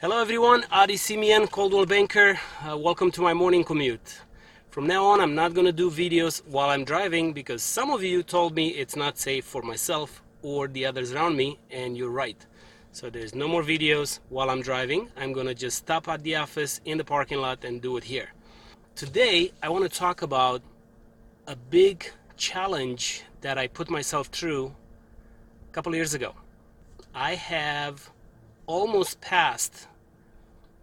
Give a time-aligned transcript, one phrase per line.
[0.00, 2.40] Hello everyone, Adi Simeon, Coldwell Banker.
[2.66, 4.20] Uh, welcome to my morning commute.
[4.70, 8.22] From now on, I'm not gonna do videos while I'm driving because some of you
[8.22, 12.46] told me it's not safe for myself or the others around me, and you're right.
[12.92, 15.10] So there's no more videos while I'm driving.
[15.18, 18.32] I'm gonna just stop at the office in the parking lot and do it here.
[18.96, 20.62] Today, I wanna talk about
[21.46, 24.74] a big challenge that I put myself through
[25.68, 26.32] a couple years ago.
[27.14, 28.10] I have
[28.66, 29.88] almost passed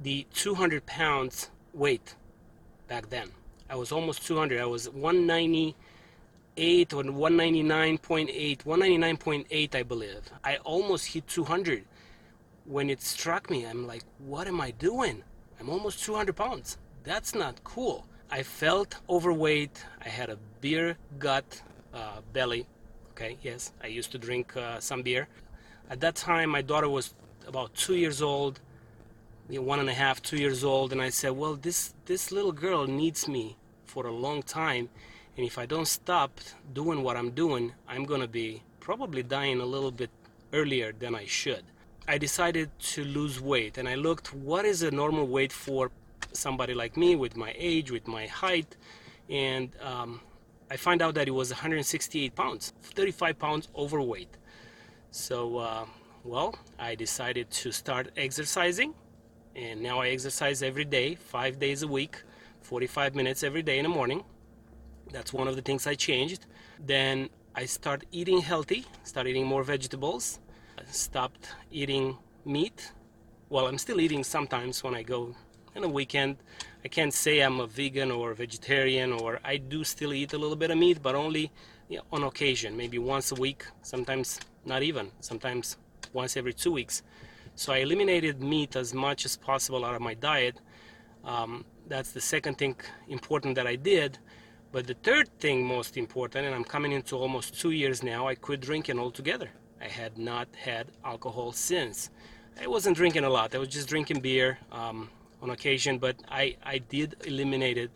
[0.00, 2.16] the 200 pounds weight
[2.88, 3.28] back then.
[3.70, 4.60] I was almost 200.
[4.60, 10.30] I was 198 or 199.8, 199.8, I believe.
[10.44, 11.84] I almost hit 200.
[12.64, 15.24] When it struck me, I'm like, what am I doing?
[15.58, 16.76] I'm almost 200 pounds.
[17.04, 18.06] That's not cool.
[18.30, 19.84] I felt overweight.
[20.04, 21.62] I had a beer gut
[21.94, 22.66] uh, belly.
[23.12, 25.28] Okay, yes, I used to drink uh, some beer.
[25.90, 27.14] At that time, my daughter was
[27.46, 28.60] about two years old,
[29.58, 32.86] one and a half, two years old, and I said, well, this this little girl
[32.86, 34.88] needs me for a long time,
[35.36, 36.40] and if I don't stop
[36.72, 40.10] doing what I'm doing, I'm gonna be probably dying a little bit
[40.52, 41.64] earlier than I should.
[42.08, 45.90] I decided to lose weight, and I looked what is a normal weight for
[46.32, 48.76] somebody like me with my age, with my height,
[49.28, 50.20] and um,
[50.70, 54.34] I find out that it was 168 pounds, 35 pounds overweight.
[55.10, 55.84] So uh,
[56.24, 58.94] well, I decided to start exercising,
[59.54, 62.22] and now I exercise every day, five days a week,
[62.62, 64.24] 45 minutes every day in the morning.
[65.12, 66.46] That's one of the things I changed.
[66.78, 70.40] Then I start eating healthy, start eating more vegetables,
[70.78, 72.92] I stopped eating meat.
[73.50, 75.34] Well, I'm still eating sometimes when I go
[75.76, 76.36] on a weekend.
[76.84, 80.38] I can't say I'm a vegan or a vegetarian, or I do still eat a
[80.38, 81.52] little bit of meat, but only
[81.88, 85.76] you know, on occasion, maybe once a week, sometimes not even, sometimes
[86.12, 87.02] once every two weeks.
[87.54, 90.60] So I eliminated meat as much as possible out of my diet.
[91.24, 92.76] Um, that's the second thing
[93.08, 94.18] important that I did.
[94.72, 98.34] But the third thing most important, and I'm coming into almost two years now, I
[98.34, 99.50] quit drinking altogether.
[99.80, 102.08] I had not had alcohol since.
[102.60, 103.54] I wasn't drinking a lot.
[103.54, 105.10] I was just drinking beer um,
[105.42, 107.90] on occasion, but I, I did eliminated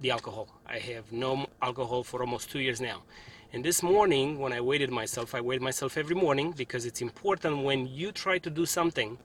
[0.00, 0.48] the alcohol.
[0.66, 3.02] I have no alcohol for almost two years now.
[3.52, 7.62] And this morning, when I weighed myself, I weighed myself every morning because it's important
[7.62, 9.18] when you try to do something,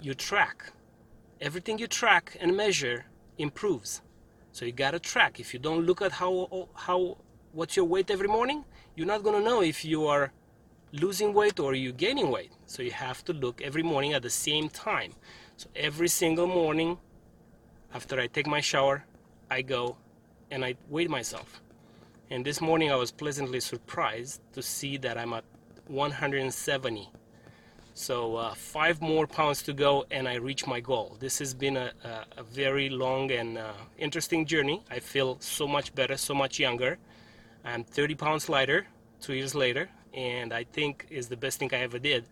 [0.00, 0.72] you track.
[1.40, 3.06] Everything you track and measure
[3.38, 4.02] improves.
[4.52, 5.40] So you gotta track.
[5.40, 7.16] If you don't look at how how
[7.52, 8.64] what's your weight every morning,
[8.94, 10.30] you're not gonna know if you are
[10.92, 12.52] losing weight or you're gaining weight.
[12.66, 15.12] So you have to look every morning at the same time.
[15.56, 16.98] So every single morning
[17.94, 19.04] after I take my shower,
[19.50, 19.96] I go
[20.50, 21.62] and I weigh myself.
[22.32, 25.44] And this morning I was pleasantly surprised to see that I'm at
[25.88, 27.10] 170.
[27.92, 31.18] So uh, five more pounds to go and I reach my goal.
[31.20, 34.82] This has been a, a, a very long and uh, interesting journey.
[34.90, 36.96] I feel so much better, so much younger.
[37.66, 38.86] I'm 30 pounds lighter
[39.20, 42.24] two years later and I think is the best thing I ever did.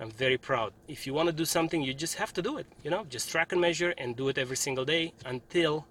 [0.00, 0.72] I'm very proud.
[0.88, 2.66] If you want to do something, you just have to do it.
[2.82, 5.86] You know, just track and measure and do it every single day until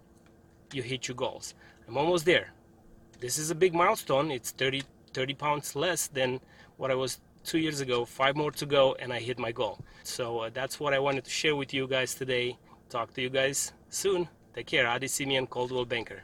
[0.74, 1.54] you hit your goals.
[1.88, 2.52] I'm almost there
[3.24, 4.32] this is a big milestone.
[4.32, 6.42] It's 30, 30 pounds less than
[6.76, 8.04] what I was two years ago.
[8.04, 9.80] Five more to go, and I hit my goal.
[10.04, 12.58] So uh, that's what I wanted to share with you guys today.
[12.90, 14.28] Talk to you guys soon.
[14.54, 14.86] Take care.
[14.88, 16.24] Adi Simeon, Coldwell Banker.